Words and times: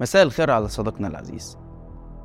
مساء 0.00 0.22
الخير 0.22 0.50
على 0.50 0.68
صديقنا 0.68 1.08
العزيز. 1.08 1.58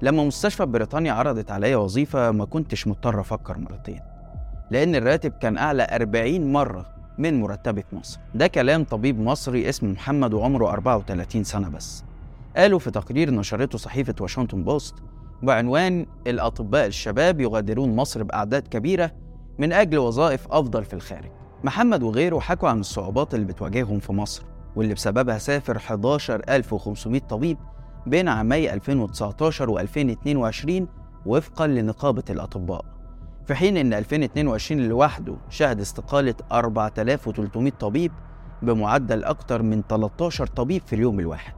لما 0.01 0.23
مستشفى 0.23 0.65
بريطانيا 0.65 1.13
عرضت 1.13 1.51
عليا 1.51 1.77
وظيفة 1.77 2.31
ما 2.31 2.45
كنتش 2.45 2.87
مضطر 2.87 3.19
أفكر 3.19 3.57
مرتين 3.57 4.01
لأن 4.71 4.95
الراتب 4.95 5.31
كان 5.31 5.57
أعلى 5.57 5.87
40 5.91 6.53
مرة 6.53 6.85
من 7.17 7.41
مرتبي 7.41 7.81
في 7.81 7.95
مصر. 7.95 8.19
ده 8.35 8.47
كلام 8.47 8.83
طبيب 8.83 9.19
مصري 9.19 9.69
اسمه 9.69 9.89
محمد 9.89 10.33
وعمره 10.33 10.69
34 10.71 11.43
سنة 11.43 11.69
بس. 11.69 12.03
قالوا 12.57 12.79
في 12.79 12.91
تقرير 12.91 13.31
نشرته 13.31 13.77
صحيفة 13.77 14.15
واشنطن 14.21 14.63
بوست 14.63 14.95
بعنوان 15.43 16.05
الأطباء 16.27 16.85
الشباب 16.85 17.41
يغادرون 17.41 17.95
مصر 17.95 18.23
بأعداد 18.23 18.67
كبيرة 18.67 19.11
من 19.59 19.73
أجل 19.73 19.97
وظائف 19.97 20.47
أفضل 20.51 20.83
في 20.83 20.93
الخارج 20.93 21.31
محمد 21.63 22.03
وغيره 22.03 22.39
حكوا 22.39 22.69
عن 22.69 22.79
الصعوبات 22.79 23.33
اللي 23.33 23.45
بتواجههم 23.45 23.99
في 23.99 24.13
مصر. 24.13 24.43
واللي 24.75 24.93
بسببها 24.93 25.37
سافر 25.37 25.77
11500 25.77 27.19
طبيب 27.21 27.57
بين 28.05 28.27
عامي 28.27 28.73
2019 28.73 29.69
و 29.69 29.79
2022 29.79 30.87
وفقا 31.25 31.67
لنقابة 31.67 32.23
الأطباء. 32.29 32.85
في 33.45 33.55
حين 33.55 33.77
إن 33.77 33.93
2022 33.93 34.87
لوحده 34.87 35.35
شهد 35.49 35.79
استقالة 35.81 36.35
4300 36.51 37.71
طبيب 37.71 38.11
بمعدل 38.61 39.23
أكتر 39.23 39.61
من 39.61 39.81
13 39.89 40.47
طبيب 40.47 40.81
في 40.85 40.95
اليوم 40.95 41.19
الواحد. 41.19 41.53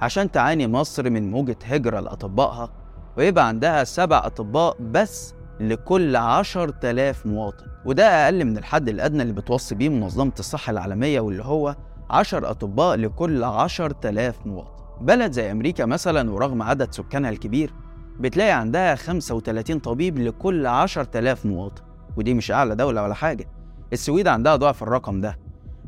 عشان 0.00 0.30
تعاني 0.30 0.66
مصر 0.68 1.10
من 1.10 1.30
موجة 1.30 1.56
هجرة 1.64 2.00
لأطبائها 2.00 2.68
ويبقى 3.16 3.48
عندها 3.48 3.84
سبع 3.84 4.18
أطباء 4.26 4.76
بس 4.80 5.34
لكل 5.60 6.16
10000 6.16 7.26
مواطن. 7.26 7.66
وده 7.84 8.04
أقل 8.24 8.44
من 8.44 8.58
الحد 8.58 8.88
الأدنى 8.88 9.22
اللي 9.22 9.32
بتوصي 9.32 9.74
بيه 9.74 9.88
منظمة 9.88 10.32
الصحة 10.38 10.70
العالمية 10.70 11.20
واللي 11.20 11.44
هو 11.44 11.76
10 12.10 12.50
أطباء 12.50 12.96
لكل 12.96 13.44
10000 13.44 14.46
مواطن. 14.46 14.70
بلد 15.00 15.32
زي 15.32 15.52
أمريكا 15.52 15.86
مثلا 15.86 16.30
ورغم 16.30 16.62
عدد 16.62 16.92
سكانها 16.92 17.30
الكبير 17.30 17.72
بتلاقي 18.20 18.50
عندها 18.50 18.94
35 18.94 19.78
طبيب 19.78 20.18
لكل 20.18 20.66
10000 20.66 21.46
مواطن. 21.46 21.82
ودي 22.16 22.34
مش 22.34 22.50
أعلى 22.50 22.74
دولة 22.74 23.02
ولا 23.02 23.14
حاجة. 23.14 23.48
السويد 23.92 24.28
عندها 24.28 24.56
ضعف 24.56 24.82
الرقم 24.82 25.20
ده. 25.20 25.38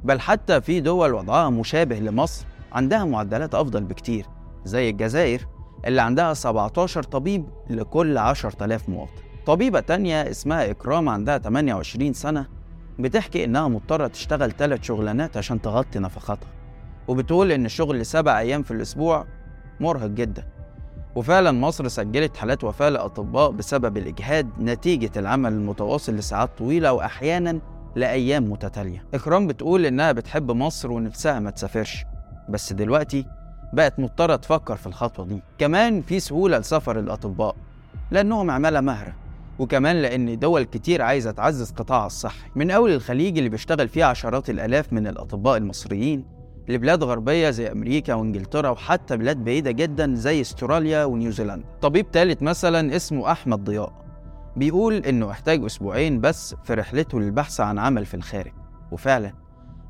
بل 0.05 0.20
حتى 0.20 0.61
في 0.61 0.81
دول 0.81 1.14
وضعها 1.14 1.51
مشابه 1.51 1.98
لمصر 1.98 2.47
عندها 2.73 3.05
معدلات 3.05 3.55
أفضل 3.55 3.84
بكتير 3.84 4.27
زي 4.64 4.91
الجزائر 4.91 5.47
اللي 5.86 6.03
عندها 6.03 6.34
17 6.34 7.03
طبيب 7.03 7.47
لكل 7.70 8.19
10000 8.19 8.89
مواطن. 8.89 9.12
طبيبة 9.47 9.81
تانية 9.81 10.31
اسمها 10.31 10.70
إكرام 10.70 11.09
عندها 11.09 11.39
28 11.39 12.12
سنة 12.12 12.47
بتحكي 13.03 13.45
إنها 13.45 13.69
مضطرة 13.69 14.06
تشتغل 14.06 14.53
ثلاث 14.53 14.83
شغلانات 14.83 15.36
عشان 15.36 15.61
تغطي 15.61 15.98
نفقاتها. 15.98 16.48
وبتقول 17.08 17.53
إن 17.53 17.67
الشغل 17.67 18.06
سبع 18.06 18.39
أيام 18.39 18.62
في 18.62 18.70
الأسبوع 18.70 19.27
مرهق 19.81 20.06
جدا. 20.06 20.45
وفعلا 21.14 21.53
مصر 21.53 21.89
سجلت 21.89 22.36
حالات 22.36 22.64
وفاة 22.64 22.89
لأطباء 22.89 23.50
بسبب 23.50 23.97
الإجهاد 23.97 24.48
نتيجة 24.61 25.11
العمل 25.17 25.53
المتواصل 25.53 26.14
لساعات 26.14 26.50
طويلة 26.58 26.92
وأحيانا 26.92 27.58
لأيام 27.97 28.50
متتالية. 28.50 29.05
إكرام 29.14 29.47
بتقول 29.47 29.86
إنها 29.86 30.12
بتحب 30.12 30.50
مصر 30.50 30.92
ونفسها 30.92 31.41
ما 31.41 31.50
تسافرش. 31.50 32.05
بس 32.48 32.73
دلوقتي 32.73 33.27
بقت 33.73 33.98
مضطرة 33.98 34.36
تفكر 34.36 34.77
في 34.77 34.86
الخطوة 34.86 35.27
دي. 35.27 35.42
كمان 35.58 36.03
في 36.03 36.20
سهولة 36.20 36.58
لسفر 36.58 36.98
الأطباء 36.98 37.56
لأنهم 38.11 38.50
عمالة 38.50 38.80
مهرة. 38.80 39.12
وكمان 39.58 39.97
لأن 39.97 40.39
دول 40.39 40.62
كتير 40.62 41.03
عايزة 41.03 41.31
تعزز 41.31 41.70
قطاع 41.70 42.06
الصحي. 42.06 42.50
من 42.55 42.70
أول 42.70 42.91
الخليج 42.91 43.39
اللي 43.39 43.48
بيشتغل 43.48 43.89
فيه 43.89 44.05
عشرات 44.05 44.50
الآلاف 44.50 44.92
من 44.92 45.06
الأطباء 45.06 45.56
المصريين 45.56 46.25
لبلاد 46.69 47.05
غربية 47.05 47.50
زي 47.50 47.73
أمريكا 47.73 48.14
وإنجلترا 48.14 48.70
وحتى 48.70 49.17
بلاد 49.17 49.45
بعيدة 49.45 49.70
جدا 49.70 50.14
زي 50.14 50.41
استراليا 50.41 51.05
ونيوزيلندا. 51.05 51.67
طبيب 51.83 52.06
ثالث 52.12 52.42
مثلا 52.42 52.97
اسمه 52.97 53.33
أحمد 53.33 53.64
ضياء. 53.64 53.92
بيقول 54.56 54.95
إنه 54.95 55.30
احتاج 55.30 55.64
أسبوعين 55.64 56.20
بس 56.20 56.55
في 56.64 56.75
رحلته 56.75 57.20
للبحث 57.20 57.61
عن 57.61 57.79
عمل 57.79 58.07
في 58.07 58.14
الخارج. 58.14 58.52
وفعلا 58.92 59.33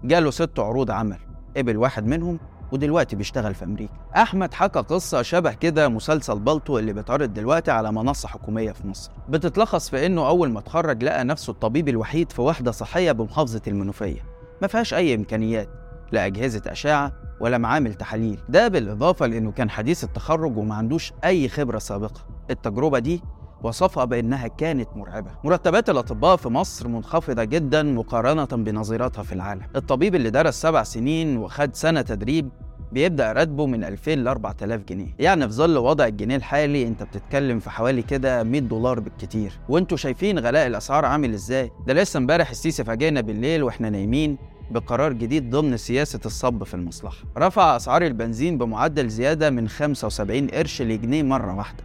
جاله 0.04 0.30
ست 0.30 0.58
عروض 0.58 0.90
عمل 0.90 1.18
قبل 1.56 1.76
واحد 1.76 2.06
منهم 2.06 2.38
ودلوقتي 2.72 3.16
بيشتغل 3.16 3.54
في 3.54 3.64
أمريكا. 3.64 3.92
أحمد 4.16 4.54
حكى 4.54 4.78
قصة 4.78 5.22
شبه 5.22 5.52
كده 5.52 5.88
مسلسل 5.88 6.38
بالطو 6.38 6.78
اللي 6.78 6.92
بيتعرض 6.92 7.34
دلوقتي 7.34 7.70
على 7.70 7.92
منصة 7.92 8.28
حكومية 8.28 8.72
في 8.72 8.86
مصر. 8.86 9.10
بتتلخص 9.28 9.90
في 9.90 10.06
إنه 10.06 10.28
أول 10.28 10.50
ما 10.50 10.58
اتخرج 10.58 11.04
لقى 11.04 11.24
نفسه 11.24 11.50
الطبيب 11.50 11.88
الوحيد 11.88 12.32
في 12.32 12.42
وحدة 12.42 12.70
صحية 12.70 13.12
بمحافظة 13.12 13.62
المنوفية. 13.66 14.20
ما 14.62 14.68
فيهاش 14.68 14.94
أي 14.94 15.14
إمكانيات 15.14 15.68
لا 16.12 16.26
أجهزة 16.26 16.62
أشعة 16.66 17.12
ولا 17.40 17.58
معامل 17.58 17.94
تحاليل. 17.94 18.38
ده 18.48 18.68
بالإضافة 18.68 19.26
لأنه 19.26 19.52
كان 19.52 19.70
حديث 19.70 20.04
التخرج 20.04 20.56
وما 20.56 20.74
عندوش 20.74 21.12
أي 21.24 21.48
خبرة 21.48 21.78
سابقة. 21.78 22.20
التجربة 22.50 22.98
دي 22.98 23.22
وصفها 23.62 24.04
بأنها 24.04 24.48
كانت 24.48 24.88
مرعبة. 24.96 25.30
مرتبات 25.44 25.90
الأطباء 25.90 26.36
في 26.36 26.48
مصر 26.48 26.88
منخفضة 26.88 27.44
جدا 27.44 27.82
مقارنة 27.82 28.44
بنظيراتها 28.44 29.22
في 29.22 29.32
العالم. 29.32 29.62
الطبيب 29.76 30.14
اللي 30.14 30.30
درس 30.30 30.54
سبع 30.62 30.82
سنين 30.82 31.36
وخد 31.36 31.74
سنة 31.74 32.02
تدريب 32.02 32.48
بيبدأ 32.92 33.32
راتبه 33.32 33.66
من 33.66 33.84
2000 33.84 34.14
ل 34.14 34.28
4000 34.28 34.80
جنيه. 34.80 35.14
يعني 35.18 35.48
في 35.48 35.54
ظل 35.54 35.78
وضع 35.78 36.06
الجنيه 36.06 36.36
الحالي 36.36 36.86
أنت 36.86 37.02
بتتكلم 37.02 37.58
في 37.58 37.70
حوالي 37.70 38.02
كده 38.02 38.42
100 38.42 38.60
دولار 38.60 39.00
بالكتير. 39.00 39.52
وأنتوا 39.68 39.96
شايفين 39.96 40.38
غلاء 40.38 40.66
الأسعار 40.66 41.04
عامل 41.04 41.32
إزاي؟ 41.34 41.70
ده 41.86 41.94
لسه 41.94 42.18
امبارح 42.18 42.50
السيسي 42.50 42.84
فاجئنا 42.84 43.20
بالليل 43.20 43.62
وإحنا 43.62 43.90
نايمين 43.90 44.38
بقرار 44.70 45.12
جديد 45.12 45.50
ضمن 45.50 45.76
سياسة 45.76 46.20
الصب 46.26 46.64
في 46.64 46.74
المصلحة. 46.74 47.24
رفع 47.38 47.76
أسعار 47.76 48.02
البنزين 48.02 48.58
بمعدل 48.58 49.08
زيادة 49.08 49.50
من 49.50 49.68
75 49.68 50.48
قرش 50.48 50.82
لجنيه 50.82 51.22
مرة 51.22 51.56
واحدة. 51.56 51.84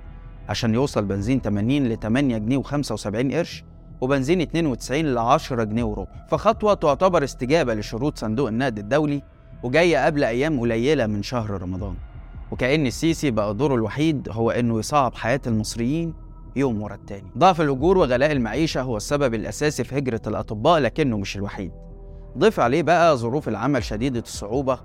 عشان 0.50 0.74
يوصل 0.74 1.06
بنزين 1.06 1.41
80 1.41 1.84
ل 1.88 2.00
8 2.00 2.38
جنيه 2.38 2.63
و75 2.63 3.34
قرش 3.35 3.63
وبنزين 4.02 4.41
92 4.41 5.06
ل 5.13 5.18
10 5.18 5.63
جنيه 5.63 5.84
وربع. 5.84 6.12
فخطوة 6.30 6.74
تعتبر 6.74 7.24
استجابة 7.24 7.74
لشروط 7.74 8.18
صندوق 8.18 8.47
النقد 8.47 8.80
الدولي 8.80 9.22
وجاية 9.63 10.06
قبل 10.06 10.24
أيام 10.24 10.59
قليلة 10.59 11.08
من 11.08 11.24
شهر 11.24 11.62
رمضان. 11.62 11.96
وكأن 12.52 12.85
السيسي 12.85 13.31
بقى 13.31 13.53
دوره 13.53 13.75
الوحيد 13.75 14.30
هو 14.31 14.52
إنه 14.52 14.80
يصعب 14.80 15.16
حياة 15.16 15.41
المصريين 15.47 16.13
يوم 16.56 16.81
ورا 16.81 16.96
التاني. 16.96 17.28
ضعف 17.38 17.62
الأجور 17.62 17.97
وغلاء 17.97 18.31
المعيشة 18.31 18.81
هو 18.81 18.97
السبب 18.97 19.34
الأساسي 19.34 19.84
في 19.84 19.97
هجرة 19.97 20.22
الأطباء 20.28 20.79
لكنه 20.79 21.18
مش 21.18 21.35
الوحيد. 21.38 21.72
ضيف 22.38 22.59
عليه 22.59 22.81
بقى 22.84 23.18
ظروف 23.18 23.47
العمل 23.47 23.84
شديدة 23.84 24.19
الصعوبة 24.19 24.79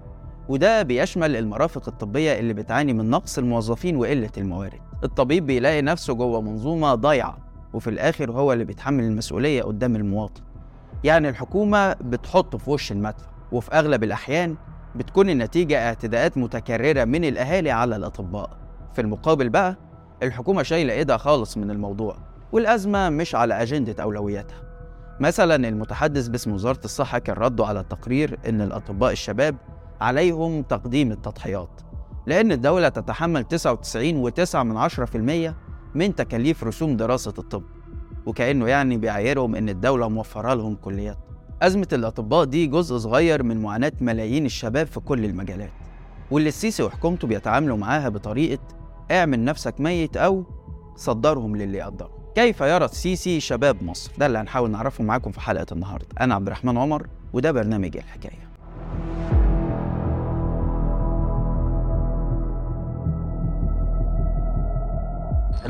وده 0.53 0.83
بيشمل 0.83 1.37
المرافق 1.37 1.89
الطبية 1.89 2.39
اللي 2.39 2.53
بتعاني 2.55 2.93
من 2.93 3.11
نقص 3.11 3.39
الموظفين 3.39 3.97
وقلة 3.97 4.31
الموارد. 4.39 4.81
الطبيب 5.05 5.47
بيلاقي 5.47 5.83
نفسه 5.83 6.15
جوه 6.15 6.41
منظومة 6.41 6.95
ضايعة 6.95 7.39
وفي 7.73 7.91
الآخر 7.91 8.31
هو 8.33 8.53
اللي 8.53 8.65
بيتحمل 8.65 9.05
المسؤولية 9.05 9.63
قدام 9.63 9.97
المواطن. 9.97 10.43
يعني 11.05 11.29
الحكومة 11.29 11.93
بتحط 11.93 12.57
في 12.57 12.71
وش 12.71 12.93
المدفع 12.93 13.27
وفي 13.53 13.71
أغلب 13.73 14.05
الأحيان 14.05 14.57
بتكون 14.95 15.31
النتيجة 15.31 15.87
اعتداءات 15.87 16.39
متكررة 16.39 17.05
من 17.05 17.25
الأهالي 17.25 17.71
على 17.71 17.97
الأطباء. 17.97 18.51
في 18.95 19.01
المقابل 19.01 19.49
بقى 19.49 19.77
الحكومة 20.23 20.63
شايلة 20.63 20.93
إيدها 20.93 21.17
خالص 21.17 21.57
من 21.57 21.71
الموضوع 21.71 22.17
والأزمة 22.53 23.09
مش 23.11 23.35
على 23.35 23.63
أجندة 23.63 24.03
أولوياتها. 24.03 24.63
مثلا 25.21 25.69
المتحدث 25.69 26.29
باسم 26.29 26.53
وزارة 26.53 26.81
الصحة 26.85 27.19
كان 27.19 27.37
رده 27.37 27.67
على 27.67 27.81
التقرير 27.81 28.39
إن 28.49 28.61
الأطباء 28.61 29.13
الشباب 29.13 29.57
عليهم 30.03 30.63
تقديم 30.63 31.13
التضحيات 31.13 31.81
لأن 32.27 32.53
الدولة 32.53 32.89
تتحمل 32.89 33.45
99.9 33.45 34.57
من 34.57 34.89
10% 35.51 35.55
من 35.95 36.15
تكاليف 36.15 36.65
رسوم 36.65 36.97
دراسة 36.97 37.35
الطب 37.39 37.63
وكأنه 38.27 38.69
يعني 38.69 38.97
بيعايرهم 38.97 39.55
إن 39.55 39.69
الدولة 39.69 40.09
موفرة 40.09 40.55
لهم 40.55 40.75
كليات. 40.75 41.19
أزمة 41.63 41.89
الأطباء 41.93 42.45
دي 42.45 42.67
جزء 42.67 42.99
صغير 42.99 43.43
من 43.43 43.63
معاناة 43.63 43.93
ملايين 44.01 44.47
الشباب 44.47 44.87
في 44.87 45.01
كل 45.01 45.25
المجالات 45.25 45.71
واللي 46.31 46.49
السيسي 46.49 46.83
وحكومته 46.83 47.29
بيتعاملوا 47.29 47.77
معاها 47.77 48.09
بطريقة 48.09 48.63
اعمل 49.11 49.45
نفسك 49.45 49.81
ميت 49.81 50.17
أو 50.17 50.45
صدرهم 50.97 51.57
للي 51.57 51.79
يقدروا. 51.79 52.11
كيف 52.35 52.61
يرى 52.61 52.85
السيسي 52.85 53.41
شباب 53.41 53.83
مصر؟ 53.83 54.13
ده 54.19 54.27
اللي 54.27 54.39
هنحاول 54.39 54.71
نعرفه 54.71 55.05
معاكم 55.05 55.31
في 55.31 55.41
حلقة 55.41 55.67
النهاردة. 55.73 56.07
أنا 56.21 56.35
عبد 56.35 56.47
الرحمن 56.47 56.79
عمر 56.79 57.07
وده 57.33 57.53
برنامج 57.53 57.97
الحكاية. 57.97 58.52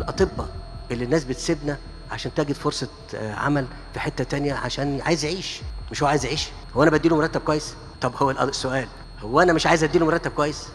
الأطباء 0.03 0.49
اللي 0.91 1.05
الناس 1.05 1.25
بتسيبنا 1.25 1.79
عشان 2.11 2.35
تجد 2.35 2.53
فرصة 2.53 2.89
آه، 3.15 3.35
عمل 3.35 3.67
في 3.95 4.01
حتة 4.01 4.25
تانية 4.25 4.55
عشان 4.55 5.01
عايز 5.01 5.25
يعيش. 5.25 5.61
مش 5.91 6.03
هو 6.03 6.09
عايز 6.09 6.25
يعيش؟ 6.25 6.49
هو 6.77 6.83
أنا 6.83 6.91
بديله 6.91 7.17
مرتب 7.17 7.41
كويس؟ 7.41 7.75
طب 8.01 8.13
هو 8.17 8.31
السؤال 8.31 8.87
هو 9.21 9.41
أنا 9.41 9.53
مش 9.53 9.67
عايز 9.67 9.85
أديله 9.85 10.07
مرتب 10.07 10.31
كويس؟ 10.31 10.69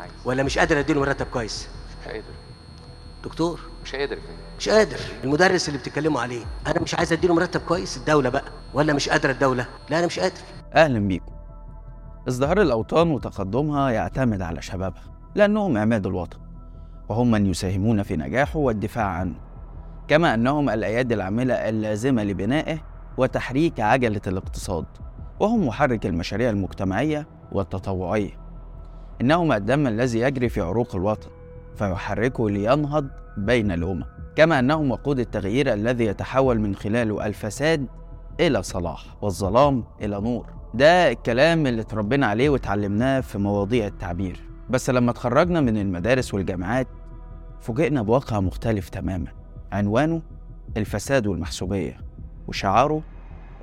عايز. 0.00 0.12
ولا 0.24 0.42
مش 0.42 0.58
قادر 0.58 0.78
أديله 0.78 1.00
مرتب 1.00 1.26
كويس؟ 1.26 1.68
مش 2.02 2.08
قادر. 2.12 2.24
دكتور. 3.24 3.60
مش 3.84 3.94
قادر. 3.94 4.18
مش 4.58 4.68
قادر. 4.68 4.98
المدرس 5.24 5.68
اللي 5.68 5.78
بتتكلموا 5.78 6.20
عليه 6.20 6.44
أنا 6.66 6.80
مش 6.82 6.94
عايز 6.94 7.12
أديله 7.12 7.34
مرتب 7.34 7.60
كويس؟ 7.60 7.96
الدولة 7.96 8.28
بقى. 8.28 8.44
ولا 8.74 8.92
مش 8.92 9.08
قادرة 9.08 9.30
الدولة؟ 9.32 9.66
لا 9.90 9.98
أنا 9.98 10.06
مش 10.06 10.18
قادر. 10.18 10.40
أهلا 10.74 10.98
بيكم. 10.98 11.32
ازدهار 12.28 12.62
الأوطان 12.62 13.10
وتقدمها 13.10 13.90
يعتمد 13.90 14.42
على 14.42 14.62
شبابها 14.62 15.02
لأنهم 15.34 15.78
عماد 15.78 16.06
الوطن. 16.06 16.38
وهم 17.08 17.30
من 17.30 17.46
يساهمون 17.46 18.02
في 18.02 18.16
نجاحه 18.16 18.58
والدفاع 18.58 19.04
عنه 19.04 19.34
كما 20.08 20.34
أنهم 20.34 20.70
الأيادي 20.70 21.14
العاملة 21.14 21.54
اللازمة 21.54 22.24
لبنائه 22.24 22.78
وتحريك 23.16 23.80
عجلة 23.80 24.20
الاقتصاد 24.26 24.84
وهم 25.40 25.66
محرك 25.66 26.06
المشاريع 26.06 26.50
المجتمعية 26.50 27.26
والتطوعية. 27.52 28.30
إنهم 29.20 29.52
الدم 29.52 29.86
الذي 29.86 30.20
يجري 30.20 30.48
في 30.48 30.60
عروق 30.60 30.96
الوطن 30.96 31.28
فيحركه 31.76 32.50
لينهض 32.50 33.08
بين 33.36 33.72
الأمم 33.72 34.04
كما 34.36 34.58
أنهم 34.58 34.90
وقود 34.90 35.18
التغيير 35.18 35.72
الذي 35.72 36.04
يتحول 36.04 36.60
من 36.60 36.74
خلاله 36.74 37.26
الفساد 37.26 37.86
إلى 38.40 38.62
صلاح 38.62 39.04
والظلام 39.22 39.84
إلى 40.02 40.20
نور. 40.20 40.46
ده 40.74 41.10
الكلام 41.12 41.66
اللي 41.66 41.80
اتربينا 41.80 42.26
عليه 42.26 42.50
واتعلمناه 42.50 43.20
في 43.20 43.38
مواضيع 43.38 43.86
التعبير. 43.86 44.53
بس 44.70 44.90
لما 44.90 45.10
اتخرجنا 45.10 45.60
من 45.60 45.76
المدارس 45.76 46.34
والجامعات 46.34 46.86
فوجئنا 47.60 48.02
بواقع 48.02 48.40
مختلف 48.40 48.88
تماما. 48.88 49.26
عنوانه 49.72 50.22
الفساد 50.76 51.26
والمحسوبية 51.26 51.96
وشعاره 52.48 53.02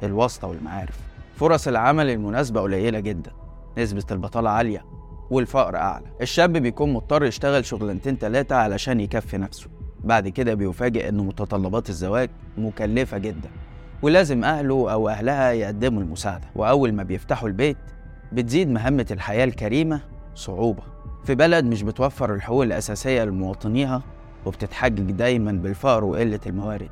الواسطة 0.03 0.48
والمعارف. 0.48 1.00
فرص 1.36 1.68
العمل 1.68 2.09
المناسبة 2.09 2.62
قليلة 2.62 3.00
جدا 3.00 3.31
نسبة 3.77 4.06
البطالة 4.12 4.50
عالية 4.50 4.86
والفقر 5.31 5.75
أعلى. 5.75 6.06
الشاب 6.21 6.53
بيكون 6.53 6.94
مضطر 6.94 7.24
يشتغل 7.24 7.65
شغلانتين 7.65 8.19
تلاتة 8.19 8.56
علشان 8.56 9.00
يكفي 9.00 9.38
نفسه. 9.38 9.68
بعد 10.04 10.27
كده 10.27 10.54
بيفاجئ 10.54 11.09
إن 11.09 11.18
متطلبات 11.18 11.89
الزواج 11.89 12.30
مكلفة 12.57 13.18
جدا 13.18 13.50
ولازم 14.01 14.44
أهله 14.44 14.94
أو 14.94 15.09
أهلها 15.09 15.51
يقدموا 15.51 16.01
المساعدة. 16.01 16.47
وأول 16.56 16.94
ما 16.94 17.04
بيفتحوا 17.04 17.47
البيت 17.47 17.77
بتزيد 18.31 18.69
مهمة 18.69 19.06
الحياة 19.12 19.44
الكريمة 19.45 20.01
صعوبة. 20.42 20.84
في 21.26 21.36
بلد 21.36 21.66
مش 21.66 21.84
بتوفر 21.84 22.34
الحقوق 22.34 22.64
الأساسية 22.64 23.24
لمواطنيها 23.24 24.02
وبتتحجج 24.46 25.12
دايما 25.12 25.52
بالفقر 25.52 26.04
وقلة 26.04 26.40
الموارد 26.48 26.90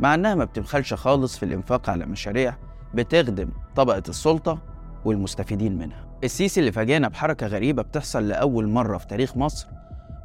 مع 0.00 0.14
إنها 0.14 0.34
ما 0.34 0.44
بتبخلش 0.44 0.94
خالص 0.94 1.38
في 1.38 1.42
الإنفاق 1.44 1.90
على 1.90 2.06
مشاريع 2.06 2.54
بتخدم 2.94 3.48
طبقة 3.76 4.02
السلطة 4.08 4.58
والمستفيدين 5.04 5.78
منها. 5.78 6.04
السيسي 6.24 6.60
اللي 6.60 6.72
فاجئنا 6.72 7.08
بحركة 7.08 7.46
غريبة 7.46 7.82
بتحصل 7.82 8.28
لأول 8.28 8.68
مرة 8.68 8.98
في 8.98 9.06
تاريخ 9.06 9.36
مصر 9.36 9.66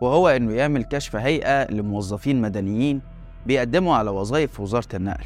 وهو 0.02 0.28
إنه 0.28 0.52
يعمل 0.54 0.84
كشف 0.84 1.16
هيئة 1.16 1.72
لموظفين 1.72 2.42
مدنيين 2.42 3.02
بيقدموا 3.46 3.96
على 3.96 4.10
وظائف 4.10 4.54
في 4.54 4.62
وزارة 4.62 4.96
النقل 4.96 5.24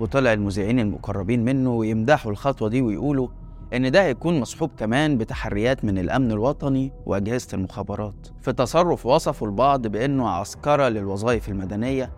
وطلع 0.00 0.32
المذيعين 0.32 0.80
المقربين 0.80 1.44
منه 1.44 1.86
يمدحوا 1.86 2.32
الخطوة 2.32 2.68
دي 2.68 2.82
ويقولوا 2.82 3.28
إن 3.74 3.90
ده 3.90 4.02
هيكون 4.02 4.40
مصحوب 4.40 4.70
كمان 4.78 5.18
بتحريات 5.18 5.84
من 5.84 5.98
الأمن 5.98 6.32
الوطني 6.32 6.92
وأجهزة 7.06 7.48
المخابرات. 7.54 8.14
في 8.40 8.52
تصرف 8.52 9.06
وصفوا 9.06 9.46
البعض 9.46 9.86
بأنه 9.86 10.28
عسكرة 10.30 10.88
للوظائف 10.88 11.48
المدنية 11.48 12.12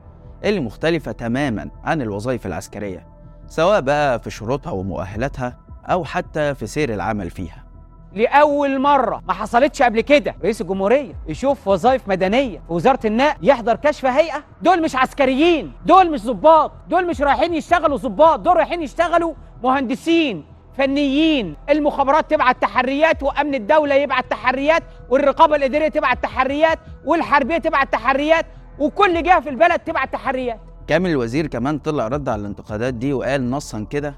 اللي 0.44 0.60
مختلفة 0.60 1.12
تماما 1.12 1.70
عن 1.84 2.02
الوظائف 2.02 2.46
العسكرية 2.46 3.06
سواء 3.48 3.80
بقى 3.80 4.20
في 4.20 4.30
شروطها 4.30 4.70
ومؤهلاتها 4.70 5.58
أو 5.86 6.04
حتى 6.04 6.54
في 6.54 6.66
سير 6.66 6.94
العمل 6.94 7.30
فيها. 7.30 7.64
لأول 8.12 8.80
مرة 8.80 9.22
ما 9.28 9.32
حصلتش 9.32 9.82
قبل 9.82 10.00
كده. 10.00 10.34
رئيس 10.42 10.60
الجمهورية 10.60 11.14
يشوف 11.28 11.68
وظائف 11.68 12.08
مدنية 12.08 12.58
في 12.58 12.72
وزارة 12.72 13.06
النقل 13.06 13.48
يحضر 13.48 13.76
كشف 13.76 14.04
هيئة. 14.06 14.44
دول 14.62 14.82
مش 14.82 14.96
عسكريين 14.96 15.72
دول 15.86 16.10
مش 16.12 16.24
ضباط 16.26 16.72
دول 16.88 17.06
مش 17.06 17.20
رايحين 17.22 17.54
يشتغلوا 17.54 17.96
ضباط 17.96 18.40
دول 18.40 18.56
رايحين 18.56 18.82
يشتغلوا 18.82 19.34
مهندسين. 19.64 20.44
فنيين 20.78 21.56
المخابرات 21.70 22.31
تبعت 22.31 22.62
تحريات 22.62 23.23
وأمن 23.23 23.55
الدولة 23.55 23.94
يبعت 23.94 24.31
تحريات 24.31 24.82
والرقابة 25.11 25.56
الإدارية 25.56 25.88
تبعت 25.88 26.23
تحريات 26.23 26.78
والحربية 27.05 27.58
تبعت 27.58 27.93
تحريات 27.93 28.46
وكل 28.78 29.23
جهة 29.23 29.40
في 29.40 29.49
البلد 29.49 29.78
تبعت 29.81 30.12
تحريات 30.12 30.61
كامل 30.88 31.11
الوزير 31.11 31.46
كمان 31.46 31.78
طلع 31.78 32.08
رد 32.08 32.28
على 32.28 32.40
الانتقادات 32.40 32.94
دي 32.94 33.12
وقال 33.12 33.50
نصا 33.50 33.87
كده 33.90 34.14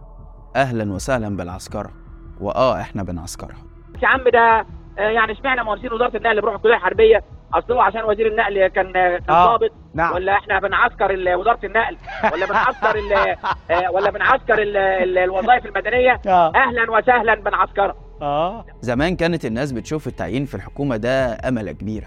أهلا 0.56 0.92
وسهلا 0.92 1.36
بالعسكرة. 1.36 1.90
وآه 2.40 2.80
إحنا 2.80 3.02
بنعسكرها. 3.02 3.56
يا 4.02 4.08
عم 4.08 4.20
ده 4.32 4.66
يعني 4.98 5.32
اشمعنى 5.32 5.64
مهندسين 5.64 5.92
وزارة 5.92 6.16
النقل 6.16 6.30
اللي 6.30 6.40
بيروحوا 6.40 6.56
الكلية 6.58 6.74
الحربية؟ 6.74 7.22
أصل 7.54 7.72
هو 7.72 7.80
عشان 7.80 8.04
وزير 8.04 8.26
النقل 8.26 8.66
كان 8.66 8.92
كان 8.92 9.20
آه، 9.30 9.46
ضابط. 9.46 9.70
نعم. 9.94 10.14
ولا 10.14 10.32
إحنا 10.32 10.60
بنعسكر 10.60 11.12
وزارة 11.38 11.66
النقل؟ 11.66 11.96
ولا 12.32 12.46
بنعسكر 12.46 12.98
ال- 12.98 13.12
آه، 13.70 13.90
ولا 13.92 14.10
بنعسكر 14.10 14.62
ال- 14.62 14.76
ال- 14.76 15.18
الوظائف 15.18 15.66
المدنية؟ 15.66 16.20
آه. 16.26 16.52
أهلا 16.54 16.90
وسهلا 16.90 17.34
بنعسكرها 17.34 17.94
آه. 18.22 18.64
زمان 18.80 19.16
كانت 19.16 19.44
الناس 19.44 19.72
بتشوف 19.72 20.06
التعيين 20.06 20.44
في 20.44 20.54
الحكومة 20.54 20.96
ده 20.96 21.38
أملة 21.48 21.72
كبيرة 21.72 22.06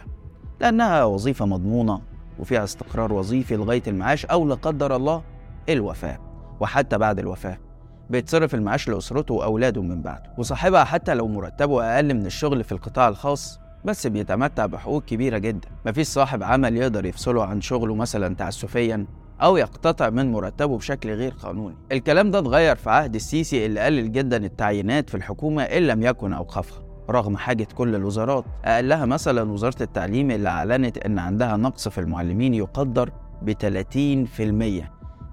لأنها 0.59 1.03
وظيفة 1.03 1.45
مضمونة 1.45 2.01
وفيها 2.39 2.63
استقرار 2.63 3.13
وظيفي 3.13 3.55
لغاية 3.55 3.83
المعاش 3.87 4.25
أو 4.25 4.47
لا 4.47 4.55
قدر 4.55 4.95
الله 4.95 5.23
الوفاة 5.69 6.17
وحتى 6.59 6.97
بعد 6.97 7.19
الوفاة. 7.19 7.57
بيتصرف 8.11 8.55
المعاش 8.55 8.89
لأسرته 8.89 9.33
وأولاده 9.33 9.81
من 9.81 10.01
بعده 10.01 10.33
وصاحبها 10.37 10.83
حتى 10.83 11.13
لو 11.13 11.27
مرتبه 11.27 11.83
أقل 11.95 12.13
من 12.13 12.25
الشغل 12.25 12.63
في 12.63 12.71
القطاع 12.71 13.07
الخاص 13.07 13.59
بس 13.85 14.07
بيتمتع 14.07 14.65
بحقوق 14.65 15.05
كبيرة 15.05 15.37
جدا. 15.37 15.67
مفيش 15.85 16.07
صاحب 16.07 16.43
عمل 16.43 16.77
يقدر 16.77 17.05
يفصله 17.05 17.43
عن 17.45 17.61
شغله 17.61 17.95
مثلا 17.95 18.35
تعسفيا 18.35 19.05
أو 19.41 19.57
يقتطع 19.57 20.09
من 20.09 20.31
مرتبه 20.31 20.77
بشكل 20.77 21.09
غير 21.09 21.31
قانوني. 21.31 21.75
الكلام 21.91 22.31
ده 22.31 22.39
اتغير 22.39 22.75
في 22.75 22.89
عهد 22.89 23.15
السيسي 23.15 23.65
اللي 23.65 23.79
قلل 23.79 24.11
جدا 24.11 24.37
التعيينات 24.37 25.09
في 25.09 25.15
الحكومة 25.17 25.63
إن 25.63 25.87
لم 25.87 26.03
يكن 26.03 26.33
أوقفها 26.33 26.83
رغم 27.09 27.37
حاجة 27.37 27.67
كل 27.75 27.95
الوزارات. 27.95 28.45
أقلها 28.65 29.05
مثلا 29.05 29.51
وزارة 29.51 29.83
التعليم 29.83 30.31
اللي 30.31 30.49
أعلنت 30.49 30.97
إن 30.97 31.19
عندها 31.19 31.57
نقص 31.57 31.87
في 31.87 31.97
المعلمين 31.97 32.53
يقدر 32.53 33.11
ب 33.41 33.51
30% 33.51 34.83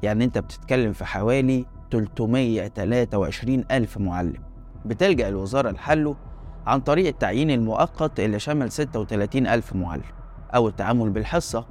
يعني 0.03 0.25
أنت 0.25 0.39
بتتكلم 0.39 0.93
في 0.93 1.05
حوالي 1.05 1.67
323 1.91 3.65
ألف 3.71 3.99
معلم. 3.99 4.43
بتلجأ 4.85 5.29
الوزارة 5.29 5.71
لحله 5.71 6.17
عن 6.67 6.81
طريق 6.81 7.07
التعيين 7.07 7.51
المؤقت 7.51 8.21
اللي 8.21 8.39
شمل 8.39 8.73
36 8.73 9.47
ألف 9.47 9.73
معلم 9.75 10.03
أو 10.55 10.69
التعامل 10.69 11.11
بالحصة 11.11 11.67